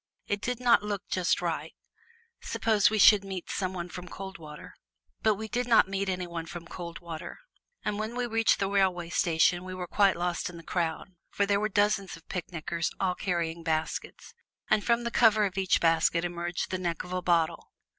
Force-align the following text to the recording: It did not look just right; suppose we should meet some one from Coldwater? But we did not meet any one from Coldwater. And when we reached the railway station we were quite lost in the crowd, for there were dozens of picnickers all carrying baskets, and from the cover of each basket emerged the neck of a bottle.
It 0.25 0.41
did 0.41 0.59
not 0.59 0.81
look 0.81 1.07
just 1.09 1.43
right; 1.43 1.75
suppose 2.41 2.89
we 2.89 2.97
should 2.97 3.23
meet 3.23 3.51
some 3.51 3.71
one 3.71 3.87
from 3.87 4.09
Coldwater? 4.09 4.73
But 5.21 5.35
we 5.35 5.47
did 5.47 5.67
not 5.67 5.87
meet 5.87 6.09
any 6.09 6.25
one 6.25 6.47
from 6.47 6.65
Coldwater. 6.65 7.37
And 7.85 7.99
when 7.99 8.15
we 8.15 8.25
reached 8.25 8.57
the 8.57 8.67
railway 8.67 9.09
station 9.09 9.63
we 9.63 9.75
were 9.75 9.85
quite 9.85 10.17
lost 10.17 10.49
in 10.49 10.57
the 10.57 10.63
crowd, 10.63 11.11
for 11.29 11.45
there 11.45 11.59
were 11.59 11.69
dozens 11.69 12.17
of 12.17 12.27
picnickers 12.29 12.89
all 12.99 13.13
carrying 13.13 13.61
baskets, 13.61 14.33
and 14.71 14.83
from 14.83 15.03
the 15.03 15.11
cover 15.11 15.45
of 15.45 15.55
each 15.55 15.79
basket 15.79 16.25
emerged 16.25 16.71
the 16.71 16.79
neck 16.79 17.03
of 17.03 17.13
a 17.13 17.21
bottle. 17.21 17.71